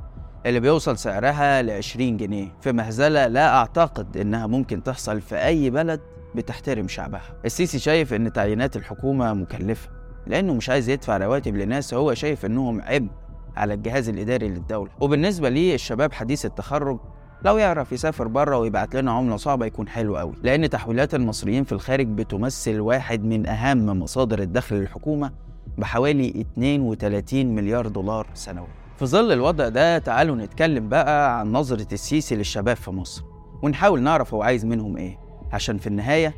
اللي 0.45 0.59
بيوصل 0.59 0.97
سعرها 0.97 1.61
ل 1.61 1.69
20 1.69 2.17
جنيه. 2.17 2.47
في 2.61 2.71
مهزلة 2.71 3.27
لا 3.27 3.57
أعتقد 3.57 4.17
إنها 4.17 4.47
ممكن 4.47 4.83
تحصل 4.83 5.21
في 5.21 5.35
أي 5.45 5.69
بلد 5.69 6.01
بتحترم 6.35 6.87
شعبها. 6.87 7.21
السيسي 7.45 7.79
شايف 7.79 8.13
إن 8.13 8.33
تعيينات 8.33 8.75
الحكومة 8.75 9.33
مكلفة 9.33 9.89
لأنه 10.27 10.53
مش 10.53 10.69
عايز 10.69 10.89
يدفع 10.89 11.17
رواتب 11.17 11.55
لناس 11.55 11.93
هو 11.93 12.13
شايف 12.13 12.45
إنهم 12.45 12.81
عبء 12.81 13.09
على 13.57 13.73
الجهاز 13.73 14.09
الإداري 14.09 14.47
للدولة. 14.49 14.91
وبالنسبة 14.99 15.49
ليه 15.49 15.75
الشباب 15.75 16.13
حديث 16.13 16.45
التخرج 16.45 16.99
لو 17.45 17.57
يعرف 17.57 17.91
يسافر 17.91 18.27
بره 18.27 18.57
ويبعت 18.57 18.95
لنا 18.95 19.11
عملة 19.11 19.37
صعبة 19.37 19.65
يكون 19.65 19.87
حلو 19.87 20.17
قوي 20.17 20.33
لأن 20.43 20.69
تحويلات 20.69 21.15
المصريين 21.15 21.63
في 21.63 21.71
الخارج 21.71 22.07
بتمثل 22.07 22.79
واحد 22.79 23.23
من 23.23 23.47
أهم 23.47 23.85
مصادر 23.85 24.39
الدخل 24.39 24.75
للحكومة 24.75 25.31
بحوالي 25.77 26.41
32 26.41 27.45
مليار 27.55 27.87
دولار 27.87 28.27
سنويا. 28.33 28.67
في 28.97 29.05
ظل 29.05 29.31
الوضع 29.31 29.69
ده 29.69 29.97
تعالوا 29.97 30.35
نتكلم 30.35 30.89
بقى 30.89 31.39
عن 31.39 31.51
نظرة 31.51 31.87
السيسي 31.93 32.35
للشباب 32.35 32.75
في 32.75 32.91
مصر 32.91 33.23
ونحاول 33.63 34.01
نعرف 34.01 34.33
هو 34.33 34.41
عايز 34.43 34.65
منهم 34.65 34.97
إيه. 34.97 35.17
عشان 35.51 35.77
في 35.77 35.87
النهاية 35.87 36.33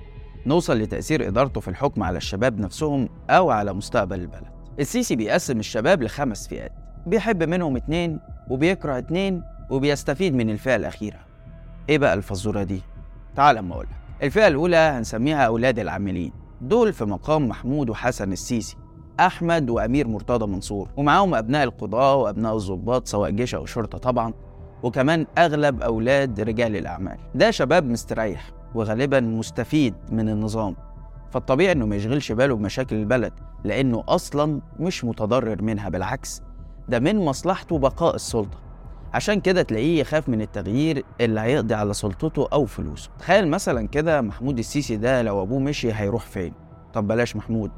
نوصل 0.46 0.78
لتأثير 0.80 1.28
إدارته 1.28 1.62
في 1.62 1.68
الحكم 1.68 2.04
على 2.04 2.18
الشباب 2.18 2.60
نفسهم 2.60 3.10
أو 3.30 3.52
على 3.52 3.74
مستقبل 3.74 4.20
البلد. 4.20 4.48
السيسي 4.80 5.16
بيقسم 5.16 5.60
الشباب 5.60 6.04
لخمس 6.04 6.48
فئات 6.48 6.72
بيحب 7.08 7.44
منهم 7.44 7.76
اتنين 7.76 8.20
وبيكره 8.50 8.98
اتنين 8.98 9.44
وبيستفيد 9.70 10.36
من 10.36 10.50
الفئة 10.50 10.76
الأخيرة. 10.76 11.20
إيه 11.90 11.98
بقى 11.98 12.14
الفزورة 12.14 12.64
دي؟ 12.64 12.82
تعال 13.36 13.58
أما 13.58 13.74
اقولك 13.74 13.90
الفئة 14.24 14.48
الأولى 14.48 14.78
هنسميها 14.78 15.46
أولاد 15.46 15.80
العاملين. 15.80 16.32
دول 16.62 16.94
في 16.94 17.06
مقام 17.06 17.48
محمود 17.48 17.90
وحسن 17.90 18.32
السيسي 18.32 18.78
أحمد 19.20 19.70
وأمير 19.70 20.08
مرتضى 20.08 20.46
منصور. 20.48 20.90
ومعاهم 20.98 21.36
أبناء 21.36 21.64
القضاة 21.64 22.16
وأبناء 22.16 22.58
الضباط 22.58 23.08
سواء 23.08 23.30
جيش 23.30 23.56
أو 23.56 23.66
شرطة 23.66 23.98
طبعا. 23.98 24.34
وكمان 24.84 25.26
أغلب 25.38 25.82
أولاد 25.82 26.40
رجال 26.42 26.76
الأعمال. 26.76 27.18
ده 27.36 27.52
شباب 27.52 27.86
مستريح 27.86 28.52
وغالبا 28.76 29.20
مستفيد 29.20 29.94
من 30.12 30.30
النظام. 30.30 30.76
فالطبيعي 31.32 31.72
إنه 31.72 31.86
ما 31.86 31.96
يشغلش 31.96 32.32
باله 32.32 32.56
بمشاكل 32.56 32.96
البلد 32.96 33.34
لأنه 33.64 34.04
أصلا 34.08 34.62
مش 34.80 35.06
متضرر 35.06 35.62
منها 35.62 35.90
بالعكس 35.90 36.42
ده 36.90 37.00
من 37.00 37.16
مصلحته 37.16 37.78
بقاء 37.80 38.16
السلطة. 38.16 38.69
عشان 39.14 39.40
كده 39.42 39.62
تلاقيه 39.62 40.00
يخاف 40.00 40.30
من 40.30 40.42
التغيير 40.42 41.04
اللي 41.22 41.40
هيقضي 41.40 41.74
على 41.74 41.94
سلطته 41.94 42.48
أو 42.54 42.66
فلوسه. 42.66 43.10
تخيل 43.20 43.48
مثلا 43.48 43.88
كده 43.88 44.22
محمود 44.22 44.58
السيسي 44.60 44.96
ده 44.98 45.22
لو 45.22 45.42
أبوه 45.44 45.60
مشي 45.60 45.94
هيروح 45.94 46.26
فين؟ 46.26 46.54
طب 46.94 47.08
بلاش 47.08 47.36
محمود. 47.36 47.72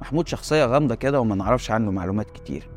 محمود 0.00 0.28
شخصية 0.28 0.64
غامضة 0.64 0.94
كده 0.94 1.20
وما 1.20 1.34
نعرفش 1.34 1.70
عنه 1.70 1.90
معلومات 1.90 2.30
كتير. 2.30 2.68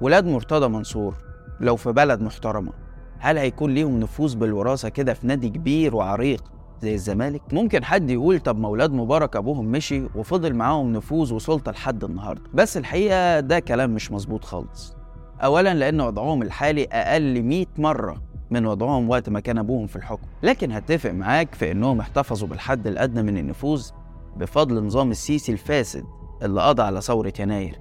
ولاد 0.00 0.26
مرتضى 0.26 0.68
منصور 0.68 1.14
لو 1.60 1.76
في 1.76 1.92
بلد 1.92 2.22
محترمة 2.22 2.72
هل 3.18 3.38
هيكون 3.38 3.74
ليهم 3.74 4.00
نفوذ 4.00 4.36
بالوراثة 4.36 4.88
كده 4.88 5.14
في 5.14 5.26
نادي 5.26 5.48
كبير 5.48 5.96
وعريق 5.96 6.42
زي 6.82 6.94
الزمالك؟ 6.94 7.42
ممكن 7.52 7.84
حد 7.84 8.10
يقول 8.10 8.40
طب 8.40 8.58
ما 8.58 8.68
ولاد 8.68 8.92
مبارك 8.92 9.36
أبوهم 9.36 9.64
مشي 9.64 10.02
وفضل 10.14 10.54
معاهم 10.54 10.92
نفوذ 10.92 11.34
وسلطة 11.34 11.72
لحد 11.72 12.04
النهارده. 12.04 12.42
بس 12.54 12.76
الحقيقة 12.76 13.40
ده 13.40 13.60
كلام 13.60 13.90
مش 13.94 14.12
مظبوط 14.12 14.44
خالص. 14.44 14.97
اولا 15.44 15.74
لأن 15.74 16.00
وضعهم 16.00 16.42
الحالي 16.42 16.84
أقل 16.84 17.42
100 17.42 17.66
مرة 17.78 18.22
من 18.50 18.66
وضعهم 18.66 19.10
وقت 19.10 19.28
ما 19.28 19.40
كان 19.40 19.58
أبوهم 19.58 19.86
في 19.86 19.96
الحكم. 19.96 20.26
لكن 20.42 20.72
هتفق 20.72 21.10
معاك 21.10 21.54
في 21.54 21.72
إنهم 21.72 22.00
احتفظوا 22.00 22.48
بالحد 22.48 22.86
الأدنى 22.86 23.22
من 23.22 23.38
النفوذ 23.38 23.90
بفضل 24.36 24.84
نظام 24.84 25.10
السيسي 25.10 25.52
الفاسد 25.52 26.04
اللي 26.42 26.62
قضى 26.62 26.82
على 26.82 27.00
ثورة 27.00 27.32
يناير. 27.40 27.78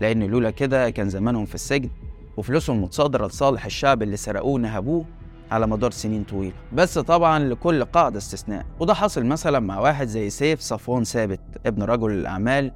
لأن 0.00 0.22
لولا 0.22 0.50
كده 0.50 0.90
كان 0.90 1.08
زمانهم 1.08 1.44
في 1.44 1.54
السجن 1.54 1.90
وفلوسهم 2.36 2.82
متصادره 2.82 3.26
لصالح 3.26 3.64
الشعب 3.64 4.02
اللي 4.02 4.16
سرقوه 4.16 4.52
ونهبوه 4.52 5.04
على 5.50 5.66
مدار 5.66 5.90
سنين 5.90 6.24
طويلة. 6.24 6.54
بس 6.72 6.98
طبعا 6.98 7.38
لكل 7.38 7.84
قاعدة 7.84 8.18
استثناء. 8.18 8.66
وده 8.80 8.94
حصل 8.94 9.24
مثلا 9.24 9.60
مع 9.60 9.80
واحد 9.80 10.06
زي 10.06 10.30
سيف 10.30 10.60
صفوان 10.60 11.04
ثابت 11.04 11.40
ابن 11.66 11.82
رجل 11.82 12.10
الأعمال 12.10 12.72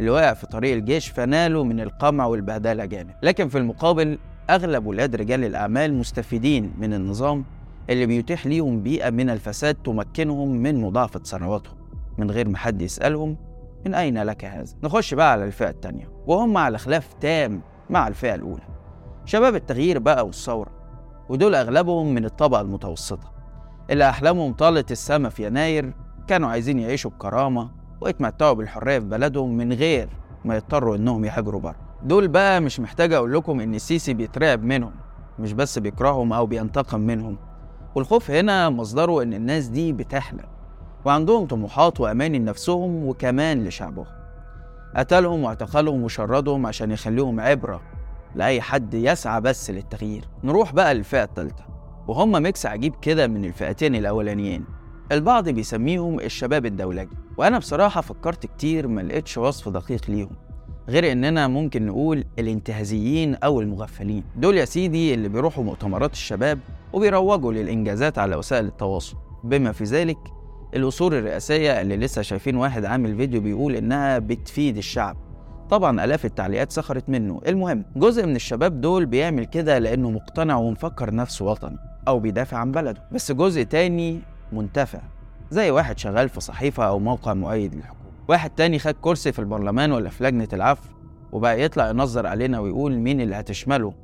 اللي 0.00 0.10
وقع 0.10 0.34
في 0.34 0.46
طريق 0.46 0.72
الجيش 0.76 1.08
فناله 1.08 1.64
من 1.64 1.80
القمع 1.80 2.26
والبهدلة 2.26 2.84
جانب 2.84 3.14
لكن 3.22 3.48
في 3.48 3.58
المقابل 3.58 4.18
أغلب 4.50 4.86
ولاد 4.86 5.16
رجال 5.16 5.44
الأعمال 5.44 5.94
مستفيدين 5.94 6.72
من 6.78 6.94
النظام 6.94 7.44
اللي 7.90 8.06
بيتيح 8.06 8.46
ليهم 8.46 8.82
بيئة 8.82 9.10
من 9.10 9.30
الفساد 9.30 9.74
تمكنهم 9.74 10.48
من 10.48 10.80
مضاعفة 10.80 11.20
ثرواتهم 11.20 11.76
من 12.18 12.30
غير 12.30 12.48
ما 12.48 12.58
حد 12.58 12.82
يسألهم 12.82 13.36
من 13.86 13.94
أين 13.94 14.22
لك 14.22 14.44
هذا. 14.44 14.72
نخش 14.82 15.14
بقى 15.14 15.32
على 15.32 15.44
الفئة 15.44 15.68
التانية 15.70 16.08
وهم 16.26 16.56
على 16.56 16.78
خلاف 16.78 17.12
تام 17.20 17.60
مع 17.90 18.08
الفئة 18.08 18.34
الأولى. 18.34 18.62
شباب 19.24 19.54
التغيير 19.54 19.98
بقى 19.98 20.26
والثورة 20.26 20.70
ودول 21.28 21.54
أغلبهم 21.54 22.14
من 22.14 22.24
الطبقة 22.24 22.60
المتوسطة 22.60 23.32
اللي 23.90 24.08
أحلامهم 24.08 24.52
طالت 24.52 24.92
السما 24.92 25.28
في 25.28 25.46
يناير 25.46 25.92
كانوا 26.28 26.48
عايزين 26.48 26.78
يعيشوا 26.78 27.10
بكرامة 27.10 27.70
ويتمتعوا 28.02 28.52
بالحرية 28.52 28.98
في 28.98 29.04
بلدهم 29.04 29.56
من 29.56 29.72
غير 29.72 30.08
ما 30.44 30.56
يضطروا 30.56 30.96
إنهم 30.96 31.24
يهاجروا 31.24 31.60
بره. 31.60 31.76
دول 32.02 32.28
بقى 32.28 32.60
مش 32.60 32.80
محتاج 32.80 33.12
أقول 33.12 33.32
لكم 33.32 33.60
إن 33.60 33.74
السيسي 33.74 34.14
بيترعب 34.14 34.62
منهم 34.62 34.92
مش 35.38 35.52
بس 35.52 35.78
بيكرههم 35.78 36.32
أو 36.32 36.46
بينتقم 36.46 37.00
منهم. 37.00 37.38
والخوف 37.94 38.30
هنا 38.30 38.70
مصدره 38.70 39.22
إن 39.22 39.34
الناس 39.34 39.66
دي 39.66 39.92
بتحلم 39.92 40.44
وعندهم 41.04 41.46
طموحات 41.46 42.00
وأماني 42.00 42.38
لنفسهم 42.38 43.06
وكمان 43.08 43.64
لشعبهم. 43.64 44.06
قتلهم 44.96 45.44
واعتقلهم 45.44 46.02
وشردهم 46.02 46.66
عشان 46.66 46.90
يخليهم 46.90 47.40
عبرة 47.40 47.80
لأي 48.34 48.60
حد 48.60 48.94
يسعى 48.94 49.40
بس 49.40 49.70
للتغيير. 49.70 50.24
نروح 50.44 50.72
بقى 50.72 50.94
للفئة 50.94 51.24
التالتة 51.24 51.64
وهم 52.08 52.42
ميكس 52.42 52.66
عجيب 52.66 52.94
كده 53.02 53.26
من 53.26 53.44
الفئتين 53.44 53.94
الأولانيين. 53.94 54.64
البعض 55.12 55.48
بيسميهم 55.48 56.20
الشباب 56.20 56.66
الدولجي. 56.66 57.16
وأنا 57.36 57.58
بصراحة 57.58 58.00
فكرت 58.00 58.46
كتير 58.46 58.88
ما 58.88 59.00
لقيتش 59.00 59.38
وصف 59.38 59.68
دقيق 59.68 60.10
ليهم 60.10 60.30
غير 60.88 61.12
إننا 61.12 61.48
ممكن 61.48 61.86
نقول 61.86 62.24
الانتهازيين 62.38 63.34
أو 63.34 63.60
المغفلين. 63.60 64.24
دول 64.36 64.56
يا 64.56 64.64
سيدي 64.64 65.14
اللي 65.14 65.28
بيروحوا 65.28 65.64
مؤتمرات 65.64 66.12
الشباب 66.12 66.58
وبيروجوا 66.92 67.52
للإنجازات 67.52 68.18
على 68.18 68.36
وسائل 68.36 68.66
التواصل. 68.66 69.16
بما 69.44 69.72
في 69.72 69.84
ذلك 69.84 70.18
الأصول 70.74 71.14
الرئاسية 71.14 71.80
اللي 71.80 71.96
لسه 71.96 72.22
شايفين 72.22 72.56
واحد 72.56 72.84
عامل 72.84 73.16
فيديو 73.16 73.40
بيقول 73.40 73.76
إنها 73.76 74.18
بتفيد 74.18 74.76
الشعب. 74.76 75.16
طبعا 75.70 76.04
آلاف 76.04 76.24
التعليقات 76.24 76.72
سخرت 76.72 77.08
منه. 77.08 77.40
المهم 77.46 77.84
جزء 77.96 78.26
من 78.26 78.36
الشباب 78.36 78.80
دول 78.80 79.06
بيعمل 79.06 79.44
كده 79.44 79.78
لأنه 79.78 80.10
مقتنع 80.10 80.56
ومفكر 80.56 81.14
نفسه 81.14 81.44
وطني 81.44 81.78
أو 82.08 82.20
بيدافع 82.20 82.56
عن 82.56 82.72
بلده. 82.72 83.02
بس 83.12 83.32
جزء 83.32 83.62
تاني 83.62 84.20
منتفع. 84.52 85.00
زي 85.52 85.70
واحد 85.70 85.98
شغال 85.98 86.28
في 86.28 86.40
صحيفة 86.40 86.84
أو 86.84 86.98
موقع 86.98 87.34
مؤيد 87.34 87.74
للحكومة. 87.74 88.10
واحد 88.28 88.50
تاني 88.50 88.78
خد 88.78 88.94
كرسي 89.00 89.32
في 89.32 89.38
البرلمان 89.38 89.92
ولا 89.92 90.10
في 90.10 90.24
لجنة 90.24 90.48
العفو 90.52 90.88
وبقى 91.32 91.62
يطلع 91.62 91.88
ينظر 91.88 92.26
علينا 92.26 92.58
ويقول 92.60 92.98
مين 92.98 93.20
اللي 93.20 93.34
هتشمله 93.34 93.94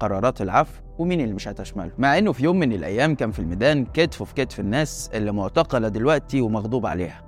قرارات 0.00 0.40
العفو 0.42 0.82
ومين 0.98 1.20
اللي 1.20 1.34
مش 1.34 1.48
هتشمله. 1.48 1.90
مع 1.98 2.18
إنه 2.18 2.32
في 2.32 2.44
يوم 2.44 2.58
من 2.58 2.72
الأيام 2.72 3.14
كان 3.14 3.30
في 3.30 3.38
الميدان 3.38 3.84
كتفه 3.84 4.24
في 4.24 4.34
كتف 4.34 4.60
الناس 4.60 5.10
اللي 5.14 5.32
معتقلة 5.32 5.88
دلوقتي 5.88 6.40
ومغضوب 6.40 6.86
عليها. 6.86 7.22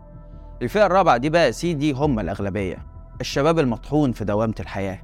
الفئة 0.62 0.86
الرابعة 0.86 1.16
دي 1.16 1.30
بقى 1.30 1.52
سيدي 1.52 1.92
هم 1.92 2.20
الأغلبية 2.20 2.76
الشباب 3.20 3.58
المطحون 3.58 4.12
في 4.12 4.24
دوامة 4.24 4.54
الحياة. 4.60 4.98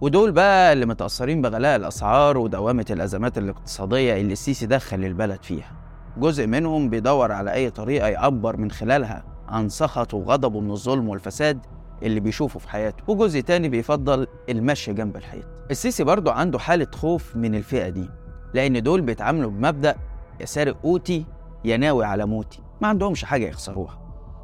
ودول 0.00 0.32
بقى 0.32 0.72
اللي 0.72 0.86
متأثرين 0.86 1.42
بغلاء 1.42 1.76
الأسعار 1.76 2.38
ودوامة 2.38 2.86
الأزمات 2.90 3.38
الاقتصادية 3.38 4.20
اللي 4.20 4.32
السيسي 4.32 4.66
دخل 4.66 5.04
البلد 5.04 5.42
فيها. 5.42 5.72
جزء 6.20 6.46
منهم 6.46 6.90
بيدور 6.90 7.32
على 7.32 7.52
أي 7.52 7.70
طريقة 7.70 8.08
يعبر 8.08 8.56
من 8.56 8.70
خلالها 8.70 9.24
عن 9.48 9.68
سخطه 9.68 10.16
وغضبه 10.16 10.60
من 10.60 10.70
الظلم 10.70 11.08
والفساد 11.08 11.58
اللي 12.02 12.20
بيشوفه 12.20 12.58
في 12.58 12.68
حياته. 12.70 13.04
وجزء 13.08 13.40
تاني 13.40 13.68
بيفضل 13.68 14.26
المشي 14.48 14.92
جنب 14.92 15.16
الحيط. 15.16 15.44
السيسي 15.70 16.04
برضه 16.04 16.32
عنده 16.32 16.58
حالة 16.58 16.86
خوف 16.94 17.36
من 17.36 17.54
الفئة 17.54 17.88
دي 17.88 18.08
لأن 18.54 18.82
دول 18.82 19.00
بيتعاملوا 19.00 19.50
بمبدأ 19.50 19.96
يا 20.40 20.46
سارق 20.46 20.76
قوتي 20.82 21.26
يا 21.64 21.76
ناوي 21.76 22.04
على 22.04 22.26
موتي. 22.26 22.60
ما 22.80 22.88
عندهمش 22.88 23.24
حاجة 23.24 23.46
يخسروها 23.48 24.00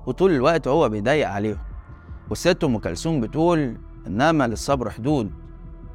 وطول 0.06 0.30
الوقت 0.30 0.68
هو 0.68 0.88
بيضايق 0.88 1.28
عليهم. 1.28 1.58
والست 2.30 2.64
أم 2.64 2.78
كلثوم 2.78 3.20
بتقول 3.20 3.76
إنما 4.06 4.46
للصبر 4.46 4.90
حدود 4.90 5.30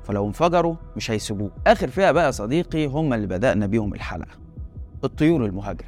فلو 0.04 0.28
انفجروا 0.28 0.76
مش 0.96 1.12
هيسيبوه 1.12 1.52
آخر 1.68 1.88
فئة 1.88 2.12
بقى 2.12 2.32
صديقي 2.32 2.86
هم 2.86 3.14
اللي 3.14 3.28
بدأنا 3.28 3.66
بيهم 3.66 3.94
الحلقة. 3.94 4.42
الطيور 5.04 5.46
المهاجرة. 5.46 5.88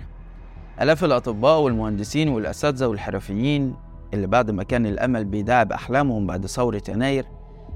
آلاف 0.81 1.03
الأطباء 1.03 1.59
والمهندسين 1.59 2.29
والأساتذة 2.29 2.85
والحرفيين 2.85 3.75
اللي 4.13 4.27
بعد 4.27 4.51
ما 4.51 4.63
كان 4.63 4.85
الأمل 4.85 5.25
بيداعب 5.25 5.71
أحلامهم 5.71 6.27
بعد 6.27 6.45
ثورة 6.45 6.81
يناير 6.89 7.25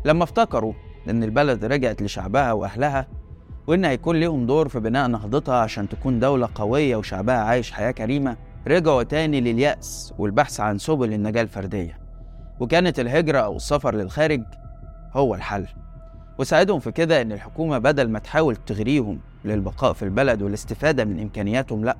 لما 0.06 0.24
افتكروا 0.24 0.74
إن 1.10 1.24
البلد 1.24 1.66
رجعت 1.66 2.02
لشعبها 2.02 2.54
وأهلها 2.54 3.08
وإن 3.68 3.86
هيكون 3.86 4.16
ليهم 4.16 4.46
دور 4.46 4.68
في 4.68 4.80
بناء 4.80 5.08
نهضتها 5.08 5.56
عشان 5.56 5.90
تكون 5.90 6.20
دولة 6.20 6.50
قوية 6.56 6.96
وشعبها 6.96 7.36
عايش 7.36 7.72
حياة 7.72 7.92
كريمة 7.92 8.38
رجعوا 8.68 9.04
تاني 9.04 9.42
لليأس 9.42 10.14
والبحث 10.18 10.60
عن 10.60 10.78
سبل 10.78 11.14
النجاة 11.14 11.42
الفردية. 11.42 12.00
وكانت 12.60 13.00
الهجرة 13.00 13.40
أو 13.40 13.56
السفر 13.56 13.96
للخارج 13.96 14.44
هو 15.14 15.36
الحل. 15.36 15.68
وساعدهم 16.38 16.80
في 16.80 16.92
كده 16.92 17.22
إن 17.22 17.32
الحكومة 17.32 17.78
بدل 17.78 18.10
ما 18.10 18.20
تحاول 18.20 18.56
تغريهم 18.56 19.20
للبقاء 19.46 19.94
في 19.94 20.04
البلد 20.04 20.42
والاستفادة 20.42 21.06
من 21.06 21.20
إمكانياتهم 21.20 21.86
لأ 21.86 21.98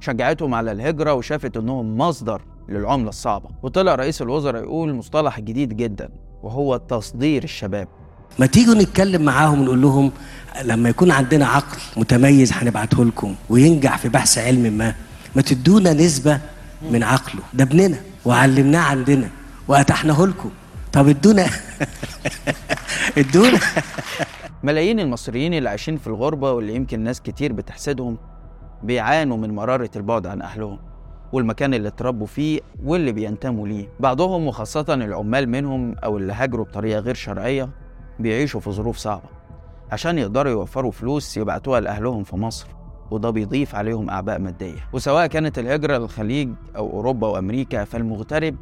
شجعتهم 0.00 0.54
على 0.54 0.72
الهجرة 0.72 1.12
وشافت 1.14 1.56
إنهم 1.56 1.98
مصدر 1.98 2.42
للعملة 2.68 3.08
الصعبة. 3.08 3.48
وطلع 3.62 3.94
رئيس 3.94 4.22
الوزراء 4.22 4.62
يقول 4.62 4.94
مصطلح 4.94 5.40
جديد 5.40 5.76
جدا 5.76 6.08
وهو 6.42 6.76
تصدير 6.76 7.44
الشباب. 7.44 7.88
ما 8.38 8.46
تيجوا 8.46 8.74
نتكلم 8.74 9.22
معاهم 9.22 9.60
ونقول 9.60 9.82
لهم 9.82 10.12
لما 10.64 10.88
يكون 10.88 11.10
عندنا 11.10 11.46
عقل 11.46 11.78
متميز 11.96 12.52
هنبعته 12.52 13.04
لكم 13.04 13.34
وينجح 13.50 13.98
في 13.98 14.08
بحث 14.08 14.38
علم 14.38 14.72
ما 14.72 14.94
ما 15.36 15.42
تدونا 15.42 15.92
نسبة 15.92 16.40
من 16.90 17.02
عقله. 17.02 17.42
ده 17.54 17.64
ابننا 17.64 17.96
وعلمناه 18.24 18.80
عندنا 18.80 19.28
واتحناه 19.68 20.24
لكم. 20.26 20.50
طب 20.92 21.08
ادونا 21.08 21.46
ادونا 23.18 23.58
ملايين 24.62 25.00
المصريين 25.00 25.54
اللي 25.54 25.68
عايشين 25.68 25.96
في 25.96 26.06
الغربة 26.06 26.52
واللي 26.52 26.74
يمكن 26.74 27.00
ناس 27.00 27.20
كتير 27.20 27.52
بتحسدهم 27.52 28.18
بيعانوا 28.82 29.36
من 29.36 29.54
مرارة 29.54 29.90
البعد 29.96 30.26
عن 30.26 30.42
أهلهم 30.42 30.78
والمكان 31.32 31.74
اللي 31.74 31.88
اتربوا 31.88 32.26
فيه 32.26 32.60
واللي 32.84 33.12
بينتموا 33.12 33.68
ليه. 33.68 33.88
بعضهم 34.00 34.46
وخاصة 34.46 34.84
العمال 34.94 35.48
منهم 35.48 35.94
أو 36.04 36.18
اللي 36.18 36.32
هاجروا 36.32 36.64
بطريقة 36.64 37.00
غير 37.00 37.14
شرعية 37.14 37.68
بيعيشوا 38.18 38.60
في 38.60 38.70
ظروف 38.70 38.96
صعبة 38.96 39.28
عشان 39.92 40.18
يقدروا 40.18 40.52
يوفروا 40.52 40.90
فلوس 40.90 41.36
يبعتوها 41.36 41.80
لأهلهم 41.80 42.24
في 42.24 42.36
مصر 42.36 42.66
وده 43.10 43.30
بيضيف 43.30 43.74
عليهم 43.74 44.10
أعباء 44.10 44.38
مادية. 44.38 44.88
وسواء 44.92 45.26
كانت 45.26 45.58
الهجرة 45.58 45.98
للخليج 45.98 46.50
أو 46.76 46.90
أوروبا 46.90 47.28
وأمريكا 47.28 47.84
فالمغترب 47.84 48.56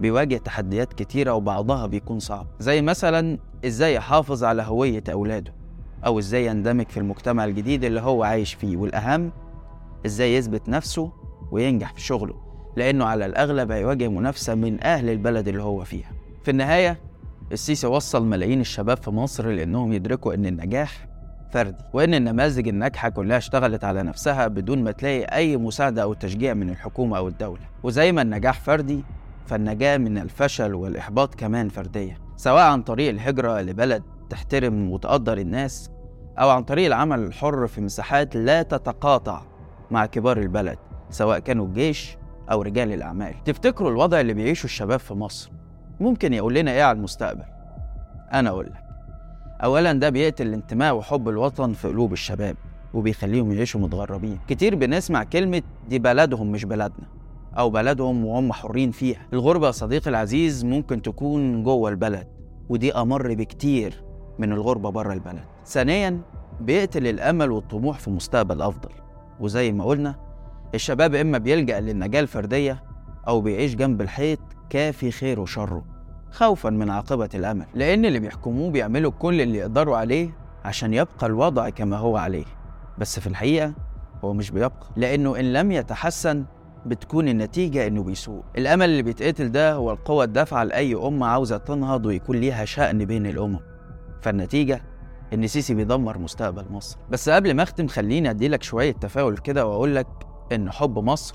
بيواجه 0.00 0.36
تحديات 0.36 0.92
كتيرة 0.92 1.32
وبعضها 1.32 1.86
بيكون 1.86 2.18
صعب. 2.18 2.46
زي 2.60 2.82
مثلا 2.82 3.38
إزاي 3.66 3.94
يحافظ 3.94 4.44
على 4.44 4.62
هوية 4.62 5.04
أولاده 5.12 5.54
أو 6.06 6.18
إزاي 6.18 6.46
يندمج 6.46 6.88
في 6.88 6.96
المجتمع 6.96 7.44
الجديد 7.44 7.84
اللي 7.84 8.00
هو 8.00 8.22
عايش 8.22 8.54
فيه 8.54 8.76
والأهم 8.76 9.32
إزاي 10.06 10.34
يثبت 10.34 10.68
نفسه 10.68 11.12
وينجح 11.52 11.92
في 11.92 12.00
شغله. 12.00 12.34
لأنه 12.76 13.04
على 13.04 13.26
الأغلب 13.26 13.72
هيواجه 13.72 14.08
منافسة 14.08 14.54
من 14.54 14.84
أهل 14.84 15.10
البلد 15.10 15.48
اللي 15.48 15.62
هو 15.62 15.84
فيها. 15.84 16.10
في 16.42 16.50
النهاية 16.50 17.00
السيسي 17.52 17.86
وصل 17.86 18.26
ملايين 18.26 18.60
الشباب 18.60 18.96
في 18.96 19.10
مصر 19.10 19.48
لأنهم 19.48 19.92
يدركوا 19.92 20.34
أن 20.34 20.46
النجاح 20.46 21.08
فردي 21.52 21.84
وأن 21.92 22.14
النماذج 22.14 22.68
الناجحة 22.68 23.08
كلها 23.08 23.36
اشتغلت 23.36 23.84
على 23.84 24.02
نفسها 24.02 24.46
بدون 24.46 24.84
ما 24.84 24.90
تلاقي 24.90 25.24
أي 25.24 25.56
مساعدة 25.56 26.02
أو 26.02 26.14
تشجيع 26.14 26.54
من 26.54 26.70
الحكومة 26.70 27.18
أو 27.18 27.28
الدولة. 27.28 27.60
وزي 27.82 28.12
ما 28.12 28.22
النجاح 28.22 28.60
فردي 28.60 29.04
فالنجاة 29.52 29.96
من 29.96 30.18
الفشل 30.18 30.74
والإحباط 30.74 31.34
كمان 31.34 31.68
فردية 31.68 32.18
سواء 32.36 32.62
عن 32.62 32.82
طريق 32.82 33.08
الهجرة 33.08 33.60
لبلد 33.60 34.02
تحترم 34.30 34.90
وتقدر 34.90 35.38
الناس 35.38 35.90
أو 36.38 36.50
عن 36.50 36.62
طريق 36.62 36.86
العمل 36.86 37.18
الحر 37.18 37.66
في 37.66 37.80
مساحات 37.80 38.36
لا 38.36 38.62
تتقاطع 38.62 39.42
مع 39.90 40.06
كبار 40.06 40.38
البلد 40.38 40.78
سواء 41.10 41.38
كانوا 41.38 41.66
الجيش 41.66 42.16
أو 42.50 42.62
رجال 42.62 42.92
الأعمال. 42.92 43.34
تفتكروا 43.44 43.90
الوضع 43.90 44.20
اللي 44.20 44.34
بيعيشه 44.34 44.64
الشباب 44.64 44.98
في 45.00 45.14
مصر 45.14 45.52
ممكن 46.00 46.32
يقول 46.32 46.54
لنا 46.54 46.70
إيه 46.70 46.82
على 46.82 46.96
المستقبل؟ 46.98 47.44
أنا 48.32 48.50
أقول 48.50 48.66
لك 48.66 48.82
أولا 49.64 49.92
ده 49.92 50.10
بيقتل 50.10 50.46
الانتماء 50.46 50.94
وحب 50.96 51.28
الوطن 51.28 51.72
في 51.72 51.88
قلوب 51.88 52.12
الشباب 52.12 52.56
وبيخليهم 52.94 53.52
يعيشوا 53.52 53.80
متغربين. 53.80 54.38
كتير 54.48 54.74
بنسمع 54.74 55.24
كلمة 55.24 55.62
دي 55.88 55.98
بلدهم 55.98 56.52
مش 56.52 56.64
بلدنا. 56.64 57.21
أو 57.58 57.70
بلدهم 57.70 58.24
وهم 58.24 58.52
حرين 58.52 58.90
فيها. 58.90 59.26
الغربة 59.32 59.66
يا 59.66 59.72
صديقي 59.72 60.10
العزيز 60.10 60.64
ممكن 60.64 61.02
تكون 61.02 61.62
جوه 61.62 61.90
البلد 61.90 62.26
ودي 62.68 62.92
أمر 62.92 63.34
بكتير 63.34 64.04
من 64.38 64.52
الغربة 64.52 64.90
بره 64.90 65.12
البلد. 65.12 65.44
ثانيا 65.66 66.20
بيقتل 66.60 67.06
الأمل 67.06 67.50
والطموح 67.50 67.98
في 67.98 68.10
مستقبل 68.10 68.62
أفضل. 68.62 68.90
وزي 69.40 69.72
ما 69.72 69.84
قلنا 69.84 70.14
الشباب 70.74 71.14
إما 71.14 71.38
بيلجأ 71.38 71.80
للنجاة 71.80 72.20
الفردية 72.20 72.82
أو 73.28 73.40
بيعيش 73.40 73.74
جنب 73.74 74.00
الحيط 74.00 74.38
كافي 74.70 75.10
خير 75.10 75.40
وشره 75.40 75.84
خوفا 76.30 76.70
من 76.70 76.90
عاقبة 76.90 77.28
الأمل. 77.34 77.66
لأن 77.74 78.04
اللي 78.04 78.18
بيحكموه 78.18 78.70
بيعملوا 78.70 79.10
كل 79.10 79.40
اللي 79.40 79.58
يقدروا 79.58 79.96
عليه 79.96 80.30
عشان 80.64 80.94
يبقى 80.94 81.26
الوضع 81.26 81.68
كما 81.68 81.96
هو 81.96 82.16
عليه. 82.16 82.44
بس 82.98 83.20
في 83.20 83.26
الحقيقة 83.26 83.74
هو 84.24 84.32
مش 84.32 84.50
بيبقى 84.50 84.72
لأنه 84.96 85.40
إن 85.40 85.52
لم 85.52 85.72
يتحسن 85.72 86.44
بتكون 86.86 87.28
النتيجة 87.28 87.86
إنه 87.86 88.02
بيسوء. 88.02 88.42
الأمل 88.58 88.84
اللي 88.88 89.02
بيتقتل 89.02 89.52
ده 89.52 89.72
هو 89.72 89.90
القوة 89.90 90.24
الدافعة 90.24 90.64
لأي 90.64 90.94
أمة 90.94 91.26
عاوزة 91.26 91.56
تنهض 91.56 92.06
ويكون 92.06 92.36
ليها 92.36 92.64
شأن 92.64 93.04
بين 93.04 93.26
الأمم. 93.26 93.58
فالنتيجة 94.20 94.82
إن 95.34 95.46
سيسي 95.46 95.74
بيدمر 95.74 96.18
مستقبل 96.18 96.64
مصر. 96.70 96.98
بس 97.10 97.28
قبل 97.28 97.54
ما 97.54 97.62
أختم 97.62 97.86
خليني 97.88 98.30
أديلك 98.30 98.62
شوية 98.62 98.92
تفاؤل 98.92 99.36
كده 99.38 99.66
وأقول 99.66 99.96
لك 99.96 100.06
إن 100.52 100.70
حب 100.70 100.98
مصر 100.98 101.34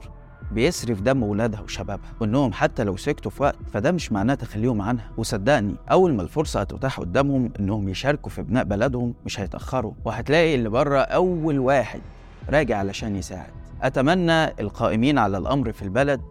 بيسرف 0.51 1.01
دم 1.01 1.24
ولادها 1.24 1.62
وشبابها 1.62 2.13
وإنهم 2.22 2.54
حتى 2.54 2.84
لو 2.84 2.98
سكتوا 2.98 3.32
في 3.32 3.44
وقت 3.44 3.56
فده 3.74 3.92
مش 3.92 4.12
معناه 4.12 4.34
تخليهم 4.34 4.82
عنها. 4.82 5.12
وصدقني 5.18 5.75
أول 5.92 6.13
ما 6.13 6.22
الفرصة 6.22 6.60
هتتاح 6.60 7.00
قدامهم 7.00 7.51
إنهم 7.60 7.89
يشاركوا 7.89 8.30
في 8.32 8.42
بناء 8.42 8.63
بلدهم 8.63 9.13
مش 9.25 9.39
هيتأخروا. 9.39 9.94
وهتلاقي 10.06 10.56
اللي 10.56 10.70
بره 10.70 11.00
أول 11.00 11.60
واحد 11.60 12.01
راجع 12.50 12.77
علشان 12.77 13.16
يساعد. 13.16 13.51
أتمنى 13.82 14.46
القائمين 14.62 15.18
على 15.18 15.38
الأمر 15.38 15.72
في 15.72 15.82
البلد 15.82 16.22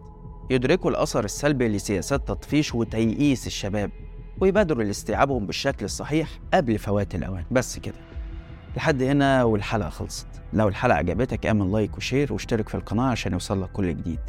يدركوا 0.49 0.91
الأثر 0.91 1.25
السلبي 1.25 1.67
لسياسات 1.67 2.27
تطفيش 2.27 2.75
وتيئيس 2.75 3.47
الشباب 3.47 3.91
ويبادروا 4.41 4.83
لاستيعابهم 4.83 5.45
بالشكل 5.45 5.85
الصحيح 5.85 6.29
قبل 6.53 6.77
فوات 6.77 7.15
الأوان. 7.15 7.43
بس 7.51 7.79
كده. 7.79 7.95
لحد 8.77 9.01
هنا 9.03 9.43
والحلقة 9.43 9.89
خلصت. 9.89 10.27
لو 10.53 10.67
الحلقة 10.67 10.97
عجبتك 10.97 11.45
اعمل 11.45 11.71
like 11.71 11.97
و 11.97 12.03
share 12.03 12.33
واشترك 12.33 12.69
في 12.69 12.75
القناة 12.75 13.09
عشان 13.09 13.33
يوصلك 13.33 13.71
كل 13.71 13.89
جديد. 13.89 14.19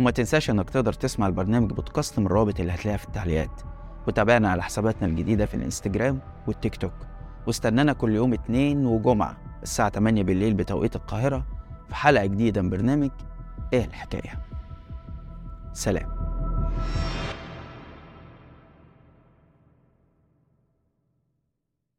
وما 0.00 0.10
تنساش 0.10 0.50
إنك 0.50 0.70
تقدر 0.70 0.92
تسمع 0.92 1.26
البرنامج 1.26 1.72
بودكاست 1.72 2.18
من 2.18 2.26
الرابط 2.26 2.60
اللي 2.60 2.72
هتلاقيها 2.72 2.96
في 2.96 3.04
التعليقات. 3.06 3.60
وتابعنا 4.08 4.50
على 4.50 4.62
حساباتنا 4.62 5.08
الجديدة 5.08 5.46
في 5.46 5.54
الإنستجرام 5.54 6.18
والتيك 6.46 6.76
توك. 6.76 6.92
واستنانا 7.46 7.92
كل 7.92 8.14
يوم 8.14 8.32
اتنين 8.32 8.86
وجمعة 8.86 9.36
الساعة 9.62 9.90
8 9.90 10.22
بالليل 10.22 10.54
بتوقيت 10.54 10.96
القاهرة 10.96 11.46
في 11.88 11.94
حلقة 11.94 12.26
جديدة 12.26 12.62
من 12.62 12.70
برنامج 12.70 13.10
إيه 13.72 13.84
الحكاية. 13.84 14.38
سلام. 15.72 16.08